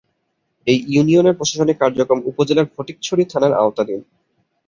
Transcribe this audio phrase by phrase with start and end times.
[0.67, 4.01] এ ইউনিয়নের প্রশাসনিক কার্যক্রম উপজেলার ফটিকছড়ি থানার আওতাধীন।